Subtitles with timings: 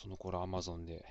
[0.00, 1.04] その頃アマゾンで。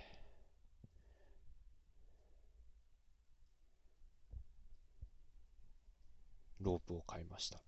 [6.62, 7.60] ロープを買いました。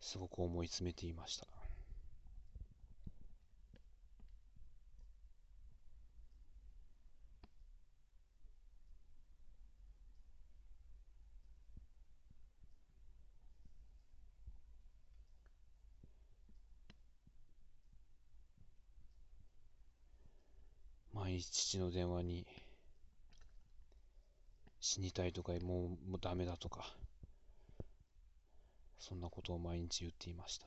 [0.00, 1.46] すごく思い詰めていました
[21.14, 22.46] 毎日父の電話に
[24.80, 25.60] 死にたいとかもう
[26.10, 26.92] もうダメだとか
[28.98, 30.66] そんなことを毎日言っていました。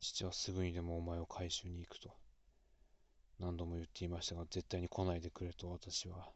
[0.00, 2.10] 父はすぐにでもお前を回収に行くと
[3.38, 6.28] 何度も言っていましたが絶対に来ないでくれと私は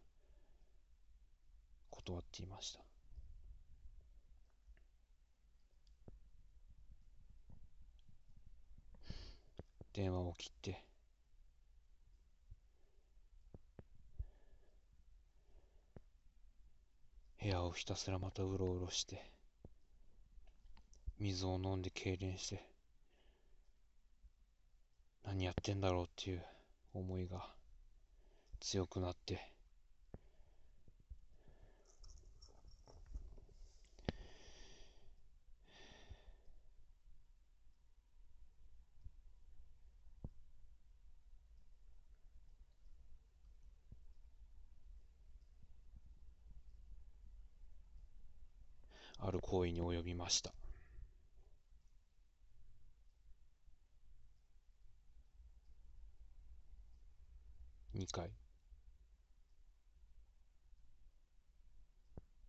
[1.91, 2.94] 断っていました。
[9.95, 10.85] 電話を切って。
[17.41, 19.31] 部屋をひたすらまたうろうろして。
[21.21, 22.69] 水を飲んで痙攣して。
[25.23, 26.45] 何やってんだろうっていう
[26.93, 27.47] 思いが
[28.59, 29.54] 強くなって。
[49.19, 50.53] ある行為に及びました。
[57.95, 58.31] 2回。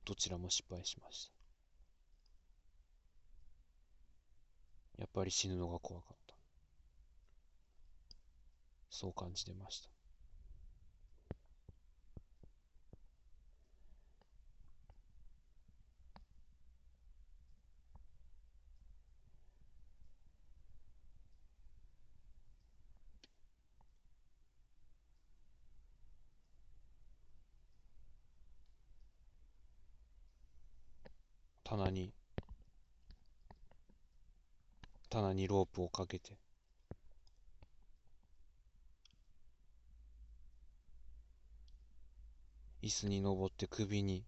[0.06, 1.36] どちらも失敗しました。
[4.98, 6.36] やっぱり死ぬのが怖かった。
[8.90, 9.94] そう感じてました。
[35.35, 36.38] にロープをかけて。
[42.81, 44.24] 椅子に登って首に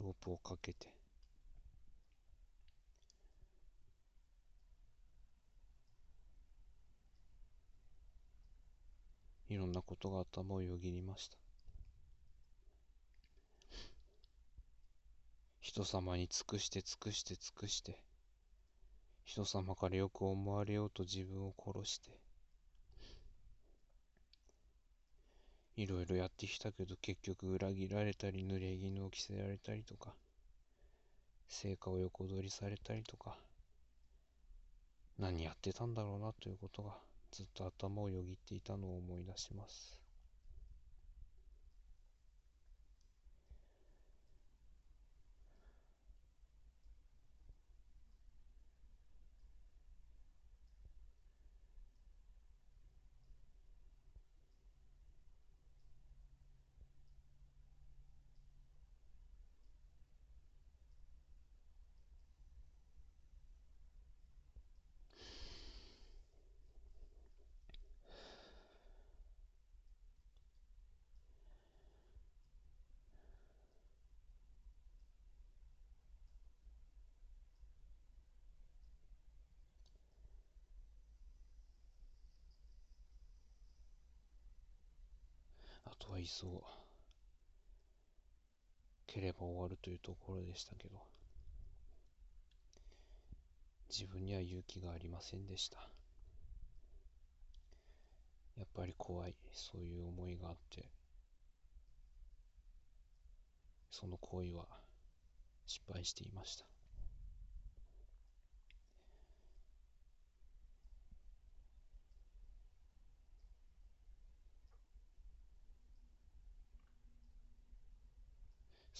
[0.00, 0.86] ロープをかけて。
[9.48, 11.36] いろんなことが頭をよぎりました。
[15.60, 18.00] 人様に尽くして尽くして尽くして
[19.24, 22.10] 人様からよく思われようと自分を殺して
[25.76, 30.14] いろいろやってきたけど結局裏切られたり濡れ衣を着せられたりとか。
[31.48, 33.36] 成果を横取りされたりとか
[35.18, 36.96] 何やってたんだろうなということが
[37.32, 39.97] ずっと頭をよぎっていたのを思い出します。
[85.90, 86.62] あとはいっそ
[89.06, 90.98] 蹴れば終わるというところでしたけど。
[93.90, 95.78] 自分には勇気がありませんでした。
[98.58, 99.34] やっぱり怖い。
[99.52, 100.90] そういう思いがあって。
[103.90, 104.66] その行為は
[105.66, 106.77] 失敗していました。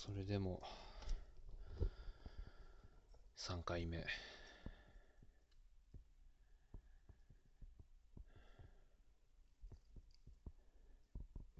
[0.01, 0.63] それでも
[3.37, 4.05] 3回目。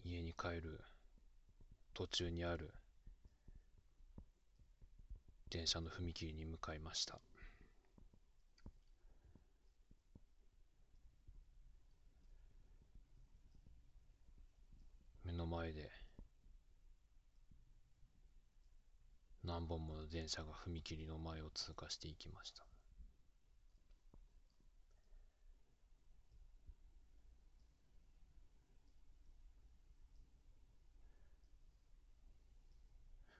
[0.05, 0.81] 家に帰る
[1.95, 2.71] 途中にある
[5.51, 7.19] 電車の踏切に向かいました。
[15.25, 15.98] 目の前で
[19.59, 22.65] 何本もの電車が踏切の前を通過していきました。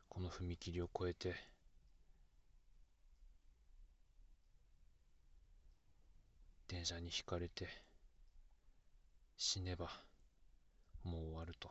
[0.09, 1.37] この踏切を越えて
[6.67, 7.69] 電車にひかれて
[9.37, 9.89] 死ねば
[11.05, 11.71] もう終わると。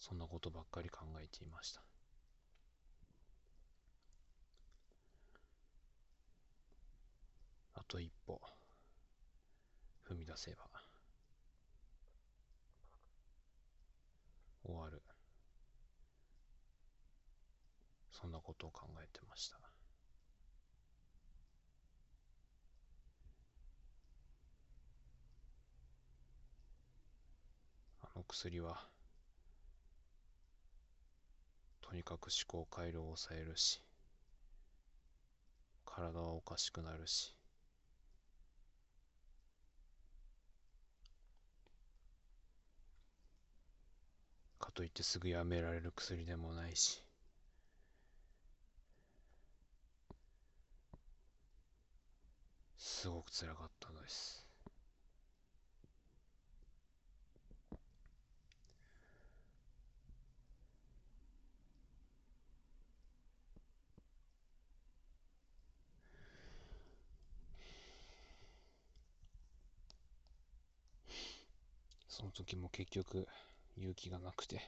[0.00, 1.82] そんなことばっかり考えていました
[7.74, 8.40] あと一歩
[10.08, 10.58] 踏み出せば
[14.64, 15.02] 終わる。
[18.12, 19.58] そんなことを考えてました。
[28.02, 28.86] あの薬は
[31.80, 33.82] とにかく思考回路を抑えるし
[35.84, 37.34] 体はおかしくなるし
[44.70, 47.02] といってすぐやめられる薬でもないし。
[52.76, 54.46] すごくつらかったのです。
[72.08, 73.26] その時も結局
[73.80, 74.60] 勇気がなくて。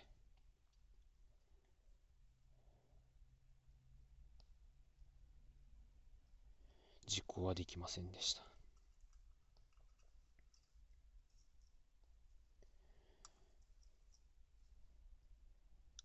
[7.07, 8.43] 実行はできませんでした。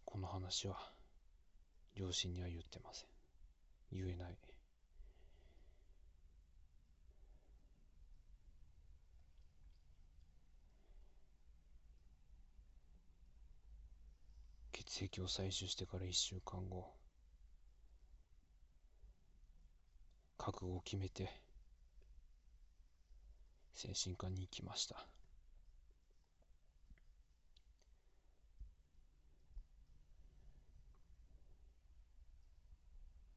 [0.04, 0.77] この話は
[1.95, 3.09] 両親には言ってません。
[3.94, 4.38] 言えない。
[14.89, 16.87] 血液を採取してから1週間後
[20.37, 21.29] 覚悟を決めて
[23.73, 25.05] 精神科に行きました。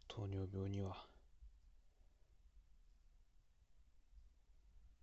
[0.07, 1.05] 糖尿病には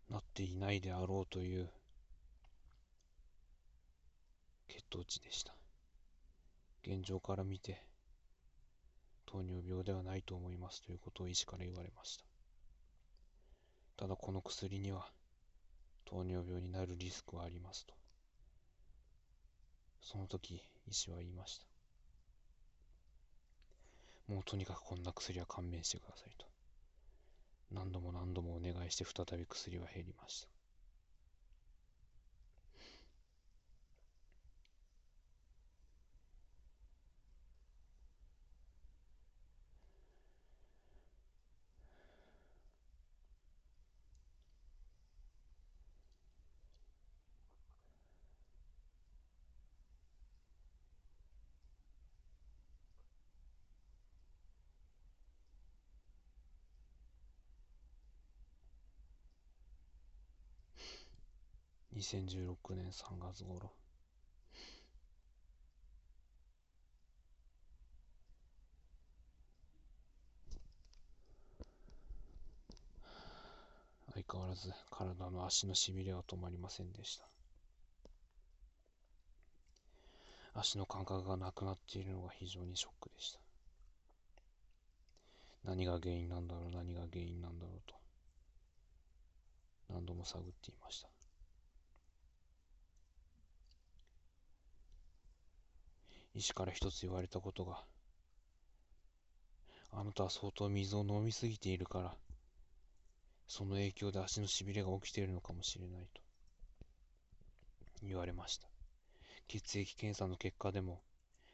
[0.10, 1.70] なっていないであろうという
[4.70, 5.54] 血糖値でした。
[6.88, 7.84] 現状から見て
[9.26, 12.24] 糖尿病ではないと思いますということを医師から言われました。
[13.98, 15.06] ただこの薬には
[16.06, 17.94] 糖尿病になるリスクはありますと
[20.02, 21.66] その時医師は言いました。
[24.32, 26.46] もうとにかくこんな薬は勘弁してくださいと。
[27.72, 30.57] 何度も何度もお願いして再び薬は減りました。
[61.98, 63.72] 2016年3月頃。
[74.14, 77.28] 相変わらず体の足のしびれは止まりませんでした。
[80.54, 83.40] 足の感覚がなくなっているのが非常にショックでした。
[85.64, 87.96] 何が原因なんだろう何が原因なんだろうと。
[89.90, 91.17] 何度も探っていました。
[96.38, 97.84] 医師から一つ言われたことが、
[99.92, 102.16] あなたは相当水を飲みすぎているから、
[103.48, 106.22] その影響で足のしびれが起きているのかもしれないと
[108.04, 108.68] 言われました。
[109.48, 111.02] 血液検査の結果でも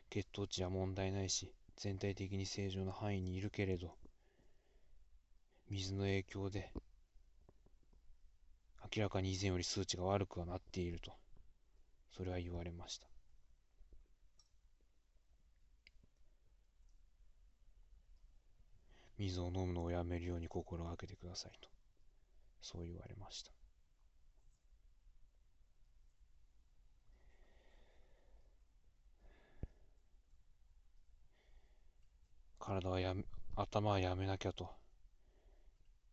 [0.09, 3.95] 血糖値は問題ないし、全体的に正常な範囲にいるけれど、
[5.69, 6.73] 水の影響で、
[8.93, 11.13] 明らかに以前より数値が悪くはなっていると、
[12.17, 13.12] それは言われました。
[19.17, 21.69] 水を飲むのをやめるように心がけてくださいと、
[22.61, 23.51] そう言われました。
[32.59, 34.69] 体はやめ、頭はやめなきゃと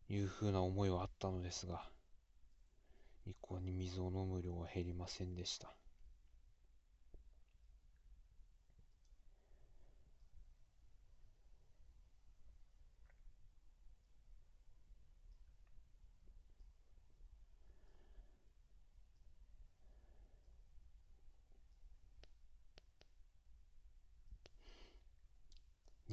[0.09, 1.89] いうふうな思いはあったのですが、
[3.25, 5.73] 一向に水を飲む量は減りませんでした。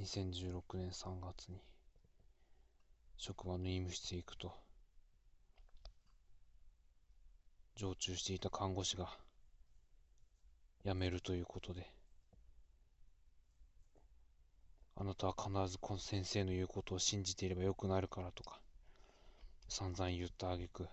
[0.08, 1.60] 2016年3月に
[3.18, 4.54] 職場の医務室へ行くと
[7.76, 9.10] 常駐していた看護師が
[10.86, 11.92] 辞めるということで
[14.96, 18.62] あなたは必ずこの先生の言うことを信じていればよくなるからとか
[19.68, 20.88] 散々言ったあげく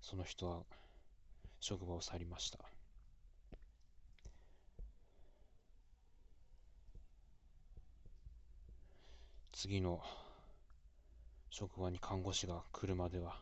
[0.00, 0.62] その人は
[1.60, 2.77] 職場を去りました。
[9.60, 10.00] 次の
[11.50, 13.40] 職場に看護師が来るまでは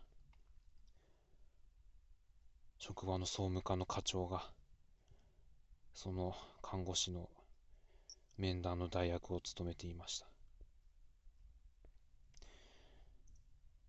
[2.78, 4.50] 職場の総務課の課長が
[5.92, 7.28] その看護師の
[8.38, 10.26] 面談の代役を務めていました。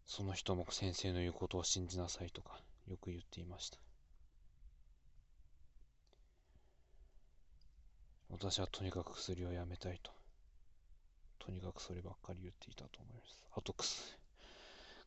[0.05, 3.77] その人も先生の言うことを信じなさいとかよく言っていました。
[8.29, 10.11] 私はとにかく薬をやめたいと。
[11.39, 13.41] とにかくそればっかり言っていたと思います。
[13.55, 14.17] あと薬、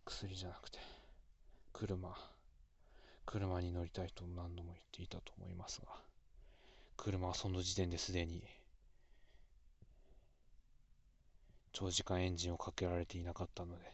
[0.04, 0.78] 薬じゃなくて、
[1.72, 2.16] 車、
[3.26, 5.88] 車に乗りたいと何度も言っていたと思いますが、
[6.96, 8.42] 車はその時点ですでに、
[11.72, 13.92] 長時間エンジンをかけられていなかったので、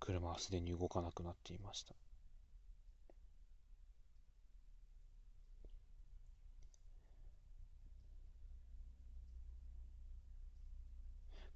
[0.00, 1.94] 車はすでに動かなくなっていました。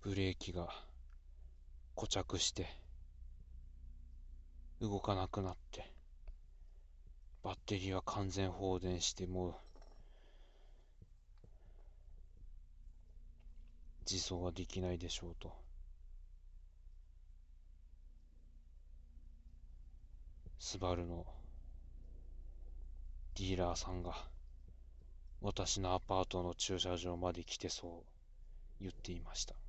[0.03, 0.69] ブレーキが
[1.95, 2.67] 固着して
[4.81, 5.89] 動かなくなって
[7.45, 9.55] バッテリーは完全放電してもう
[14.11, 15.53] 自走はできないでしょうと。
[20.59, 21.25] スバルの
[23.37, 24.17] ディーラーさんが
[25.41, 29.62] 私のアパートの駐車場まで来てそう言っていました。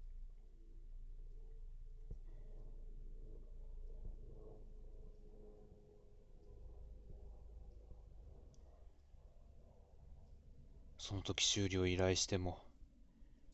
[11.05, 12.63] その時修理を依頼しても、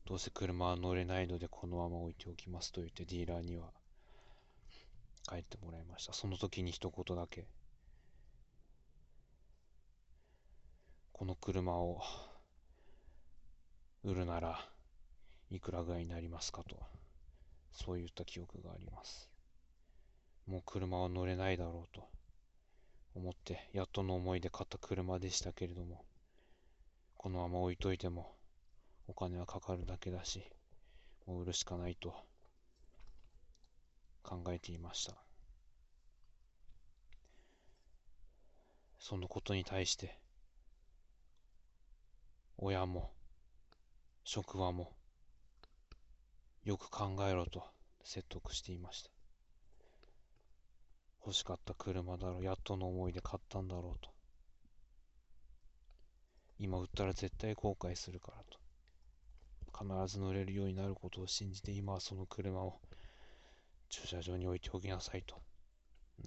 [0.06, 3.72] どうせ車は乗れないのでこのまま置いておきますと言ってディーラーには
[5.27, 6.13] 帰ってもらいました。
[6.13, 7.48] その時に一言だけ、
[11.12, 12.03] この車を
[14.03, 14.63] 売るなら
[15.50, 16.77] いくらぐらいになりますかと、
[17.72, 19.27] そういった記憶があります。
[20.46, 22.08] もう車は乗れないだろうと
[23.15, 26.06] 思って、やっとの思いで買った車でしたけれども、
[27.29, 28.36] このまま置いといても
[29.05, 30.50] お金はかかるだけだし、
[31.27, 32.12] もう売るしかないと
[34.24, 35.13] 考えていました。
[38.98, 40.19] そのことに対して、
[42.57, 43.12] 親も、
[44.24, 44.91] 職場も、
[46.63, 47.63] よく考えろと
[48.03, 49.12] 説得していました。
[51.24, 54.18] 欲しかった車だろう、やっとの思いで買ったんだろうと。
[56.60, 58.60] 今売ったら絶対後悔するからと。
[59.72, 62.82] 必ず乗れるようになることを信じて今はその車を
[63.88, 65.36] 駐車場に置いておきなさいと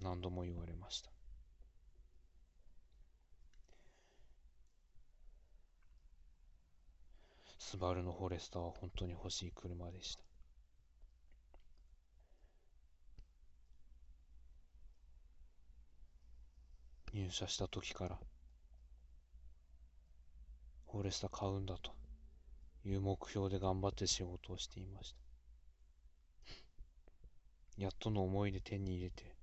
[0.00, 1.10] 何度も言われました。
[7.58, 10.24] スバルのフォレスターは本当に欲しい車でした。
[17.12, 18.18] 入社した時から
[20.92, 21.90] フォレスタ買うんだと。
[22.84, 26.52] いう目標で頑張って仕事をしていました。
[27.82, 29.34] やっとの思いで手に入れて、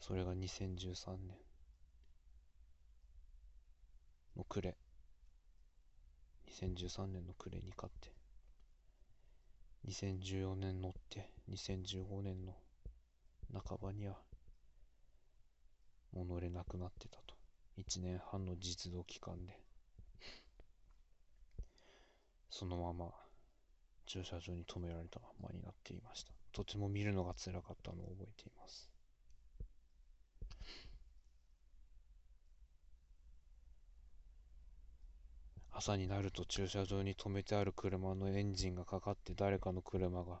[0.00, 1.38] それが2013年。
[4.36, 4.76] の暮れ。
[6.48, 8.12] 2013年の暮れに勝って。
[9.86, 12.56] 2014年乗って2015年の
[13.52, 14.18] 半ばには
[16.14, 17.34] もう乗れなくなってたと。
[17.76, 19.58] 1年半の実動期間で。
[22.50, 23.10] そのまま
[24.06, 26.32] 駐車場に止められたままになっていました。
[26.52, 28.88] とても見るのが辛かったのを覚えています。
[35.72, 40.38] 朝になると駐車場に止めてある車のエンジンがかかって誰かの車が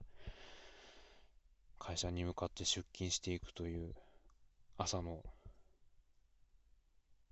[1.80, 3.92] 会社に向かって出勤していくという
[4.78, 5.24] 朝の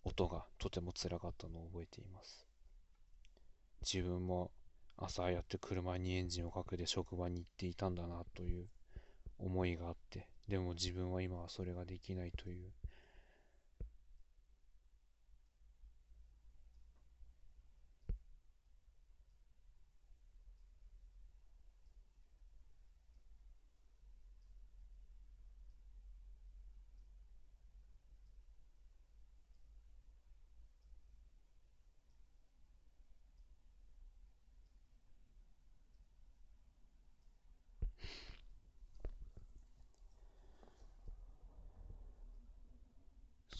[0.04, 2.46] 音がとてもつらかったのを覚えています。
[3.82, 4.50] 自分も
[4.96, 8.66] 朝やって車にエンジンをかけて職場に行っていたんだなという
[9.38, 12.70] 思いがあってでも自分は今はそれができないという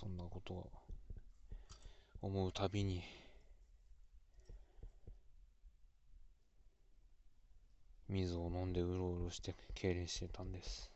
[0.02, 0.70] そんなことを
[2.22, 3.02] 思うたびに。
[8.08, 10.88] 水を飲んでうろうろして痙攣してたんです。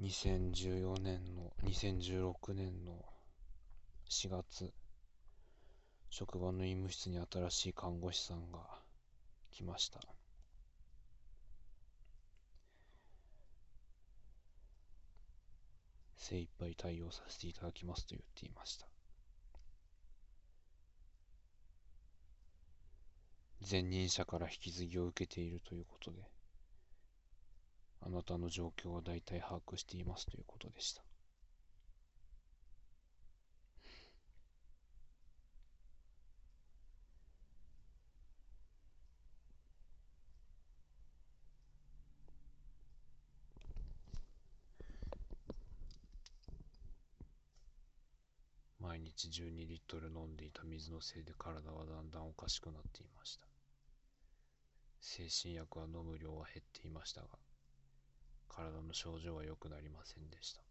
[0.00, 3.04] 2014年の2016年の
[4.08, 4.72] 4月。
[6.10, 8.60] 職場の医務室に新しい看護師さんが
[9.50, 10.00] 来ました。
[16.16, 18.86] 精一杯対応させていただきますと言っていました。
[23.70, 26.22] 前任者から引き継ぎを受けているということで
[28.00, 31.07] あなたの状況は大体把握していますということでした。
[48.98, 53.46] 毎日12リットル飲んでいた水のせいで体はだんだんおかしくなっていました。
[55.00, 57.28] 精神薬は飲む量は減っていましたが
[58.48, 60.62] 体の症状は良くなりませんでした。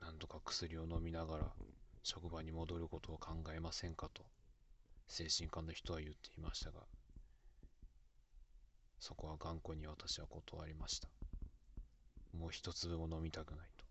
[0.00, 1.52] 何とか薬を飲みながら
[2.02, 4.24] 職場に戻ることを考えませんかと
[5.06, 6.80] 精神科の人は言っていましたが
[9.02, 11.08] そこは頑固に私は断りました。
[12.38, 13.84] もう一粒も飲みたくないと。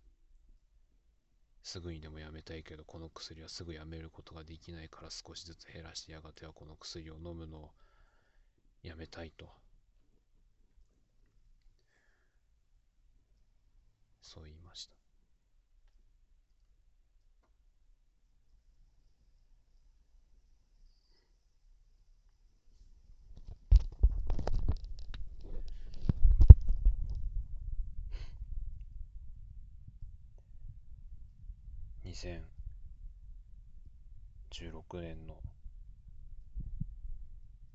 [1.64, 7.72] すぐにでもやめたいけどこの薬はすぐやめることができないから少しずつ減らしてやがてはこの薬を飲むのを
[8.84, 9.50] やめたいと。
[14.22, 15.01] そう言いました。
[32.22, 32.52] 2016
[35.02, 35.38] 年の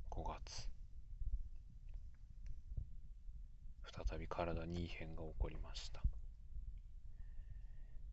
[0.08, 0.68] 5月。
[4.08, 6.00] 再び体に異変が起こりました。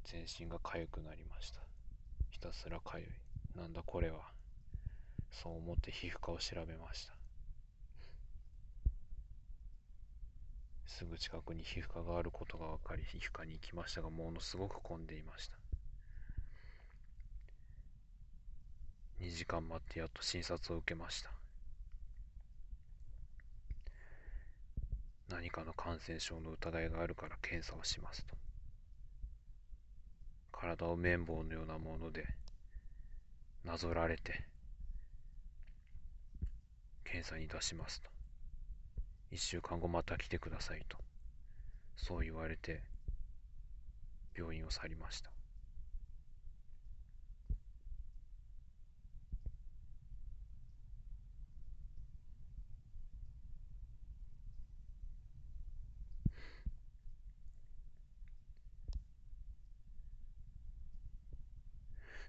[0.06, 1.60] 全身が痒くなりました。
[2.32, 3.04] ひたすら痒い。
[3.56, 4.32] なんだこれは。
[5.30, 7.14] そう思って皮膚科を調べました。
[10.88, 15.63] すぐ近くに皮膚科があることが分かり皮膚科に行きましたがものすごく混んでいました。
[19.34, 21.32] 時間待ってやっと診察を受けました。
[25.30, 28.36] 何かの感染症の疑いがあるから検査をしますと。
[30.52, 32.26] 体を綿棒のようなもので
[33.66, 34.44] なぞられて
[37.04, 38.10] 検査に出しますと。
[39.32, 40.98] 1週間後また来てくださいと。
[41.96, 42.82] そう言われて
[44.38, 45.32] 病院を去りました。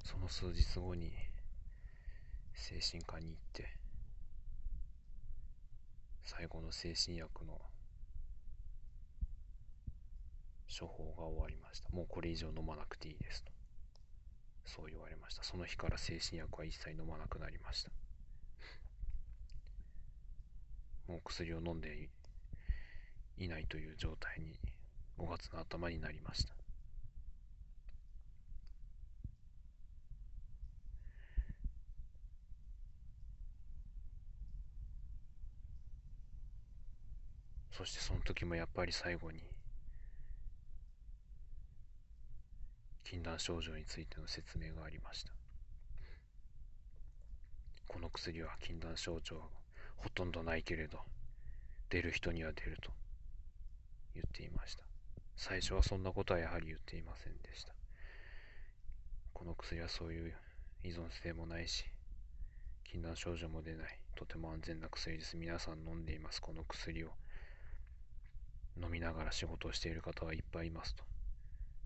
[0.04, 1.12] その数日後に
[2.54, 3.76] 精神科に行って
[6.22, 7.60] 最後の精神薬の
[10.68, 11.88] 処方が終わりました。
[11.90, 13.52] もうこれ以上飲まなくていいですと。
[14.66, 15.42] そう言われました。
[15.42, 17.90] その日から精神薬は一切飲まなくなりました。
[21.08, 22.08] もう薬を飲んで
[23.38, 24.58] いないという状態に
[25.18, 26.63] 5月の頭になりました。
[37.76, 39.40] そしてその時もやっぱり最後に
[43.02, 45.32] 禁断症状についての説明がありました。
[47.88, 49.42] この薬は禁断症状は
[49.96, 51.00] ほとんどないけれど
[51.90, 52.92] 出る人には出ると
[54.14, 54.84] 言っていました。
[55.36, 57.74] 最初はそんなことはやはり言っていませんでした。
[59.32, 60.32] この薬はそういう
[60.84, 61.84] 依存性もないし
[62.84, 63.98] 禁断症状も出ない。
[64.14, 65.36] とても安全な薬です。
[65.36, 66.40] 皆さん飲んでいます。
[66.40, 67.10] この薬を
[68.80, 71.04] 飲みながら仕事をしている方はいっぱいいますと。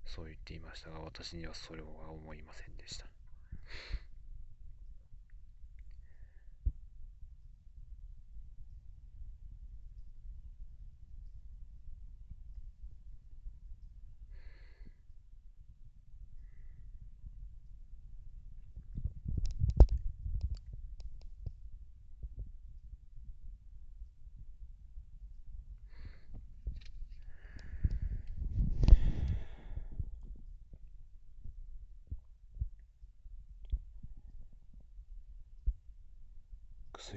[0.05, 3.07] そう言っていましたが私にはそれは思いませんでした。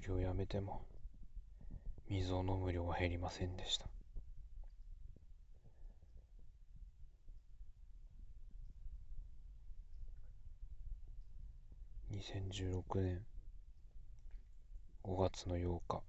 [0.02, 0.82] 薬をやめても
[2.10, 3.86] 水を飲む量は減りませんでした。
[12.12, 13.22] 2016年
[15.04, 16.02] 5月の8日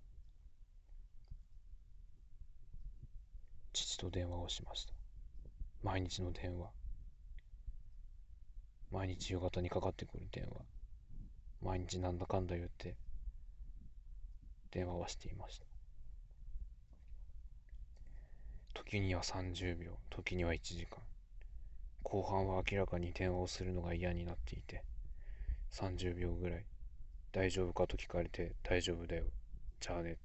[3.74, 4.92] 父と電話をしました。
[5.82, 6.70] 毎日の電話。
[8.90, 10.62] 毎日夕方にかかってくる電話。
[11.62, 12.96] 毎日なんだかんだ言って
[14.72, 15.66] 電話はしていました。
[18.74, 20.98] 時には30秒時には1時間。
[22.02, 24.82] 後半は明らかに電話をするのが嫌になっていて
[25.70, 26.64] 30秒ぐらい。
[27.30, 29.24] 大丈夫かと聞かれて大丈夫だよ。
[29.80, 30.18] じゃあね。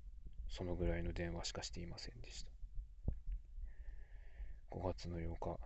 [0.49, 2.49] そのぐらいの電話しかしていませんでした。
[4.71, 5.59] 5月の8日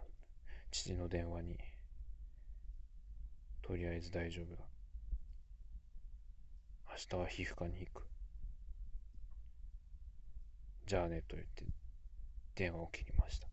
[0.71, 1.57] 父の電話に
[3.61, 4.63] とりあえず大丈夫だ。
[6.89, 8.03] 明日は皮膚科に行く。
[10.91, 11.63] じゃあねと言って
[12.53, 13.47] 電話を切りました。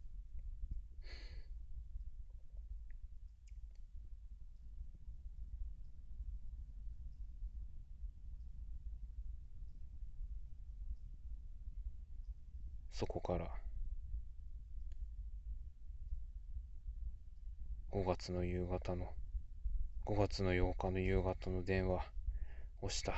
[12.93, 13.47] そこから
[17.93, 19.13] 5月の夕方の
[20.07, 22.03] 5月の8日の夕方の電話
[22.83, 23.15] をした。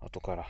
[0.00, 0.48] 後から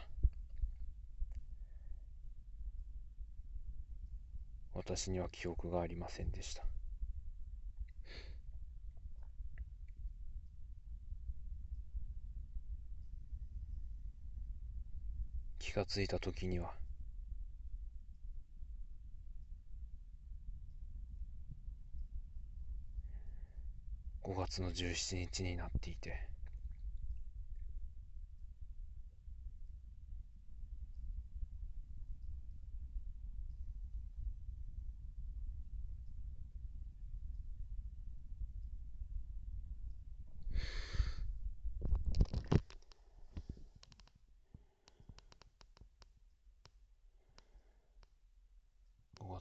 [4.77, 6.62] 私には記憶がありませんでした。
[15.59, 16.73] 気がついた時には
[24.23, 26.36] 5月の17日になっていて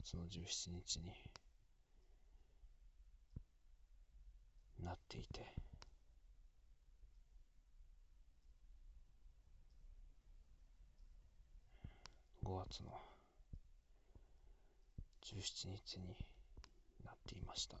[0.06, 1.12] 月の17日に
[4.84, 5.52] なっていて。
[12.44, 12.92] 5月の
[15.24, 16.16] 17日に
[17.04, 17.76] なっていました。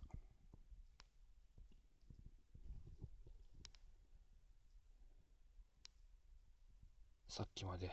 [7.28, 7.92] さっきまで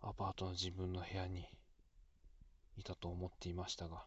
[0.00, 1.46] アパートの自分の部屋に
[2.76, 4.04] いたと思っていましたが、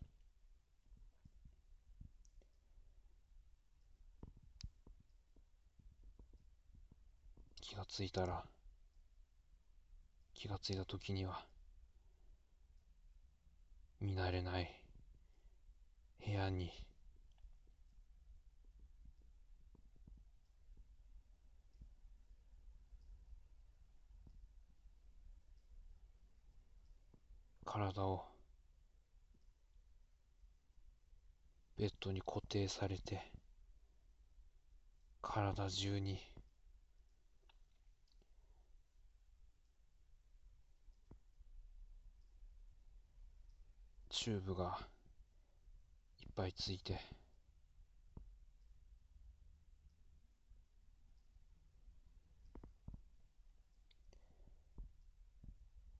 [7.61, 8.43] 気がついたら、
[10.33, 11.45] 気がついた時には、
[13.99, 14.81] 見慣れない
[16.25, 16.71] 部屋に、
[27.65, 28.36] 体を
[31.77, 33.21] ベッドに固定されて
[35.21, 36.19] 体中に
[44.09, 44.79] チューブが
[46.19, 46.99] いっぱいついて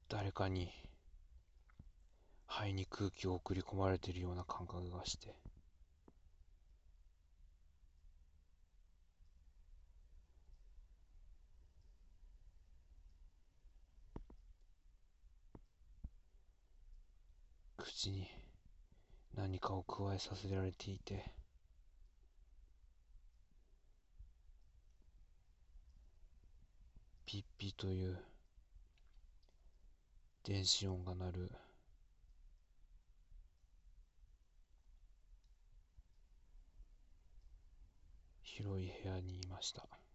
[0.10, 0.72] 誰かに
[2.48, 5.36] 肺に空気を送り込まれているような感覚がして
[17.98, 18.28] 口に
[19.36, 21.32] 何かを加えさせられていて
[27.26, 28.20] ピッピという
[30.44, 31.52] 電子音が鳴る。
[38.44, 40.07] 広い部屋にいました。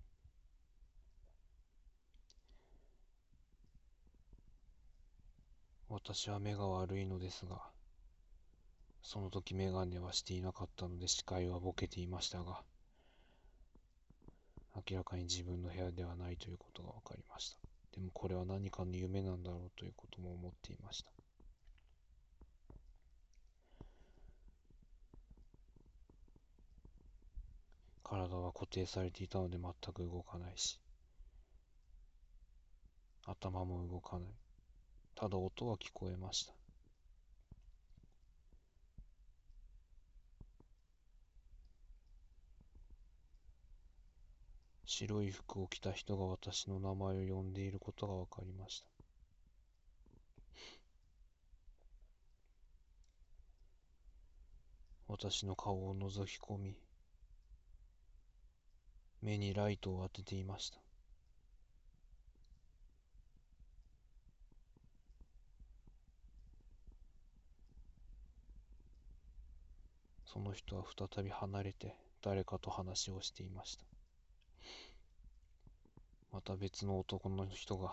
[5.95, 7.61] 私は目が悪いのですが
[9.03, 12.63] その時眼鏡はしていなかったので視界はボケていましたが
[14.75, 17.59] 明らかに自分の部屋ではないということが分かりました。
[17.95, 21.11] でもこれは何かの夢なんだろうということも思っていました。
[28.03, 30.81] 体は固定されていたので全く動かないし
[33.27, 34.52] 頭も動かない。
[35.15, 36.53] ただ音は聞こえました。
[44.85, 48.87] 白い服を着た人が私の名前を呼んでいることが分かりました。
[55.09, 56.77] 私の顔を覗き込み
[59.23, 60.92] 目にライトを当てていました。
[70.33, 73.85] その人は再び離れて誰かと話をしていました。
[76.33, 77.93] また別の男の人が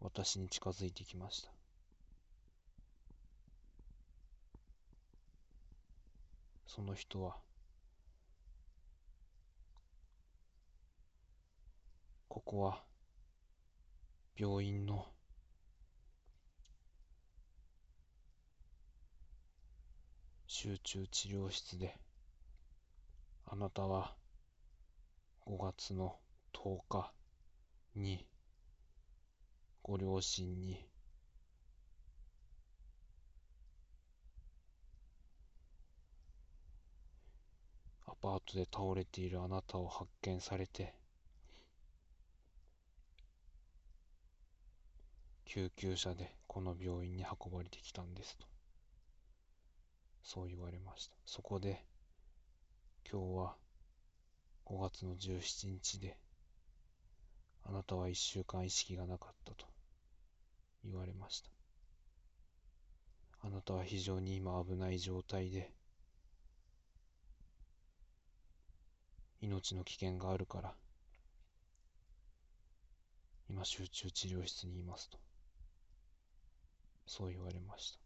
[0.00, 1.50] 私に近づいてきました。
[6.66, 7.36] その人は
[12.28, 12.82] ここは
[14.38, 15.11] 病院の
[20.62, 21.98] 集中治療室で
[23.46, 24.14] あなたは
[25.44, 26.14] 5月の
[26.54, 27.12] 10日
[27.96, 28.24] に
[29.82, 30.86] ご両親に
[38.06, 40.94] アパートで倒れているあなたを発見されて
[45.44, 48.46] 救急車でこの病院に運ばれてきたんですと。
[50.22, 51.16] そう言われました。
[51.26, 51.84] そこで
[53.10, 53.54] 今日は
[54.66, 56.16] 5月の17日で
[57.64, 59.66] あなたは1週間意識がなかったと
[60.84, 61.50] 言われました。
[63.44, 65.72] あなたは非常に今危ない状態で
[69.40, 70.72] 命の危険があるから
[73.50, 75.18] 今集中治療室にいますと
[77.06, 78.01] そう言われました。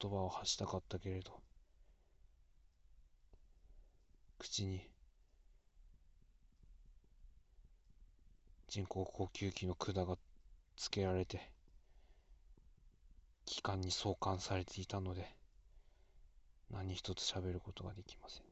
[0.00, 1.40] 言葉を発したかったけれど
[4.38, 4.88] 口に
[8.68, 10.16] 人工呼吸器の管が
[10.76, 11.50] つけられて
[13.46, 15.26] 気管に送還されていたので
[16.70, 18.47] 何一つ喋ることができません。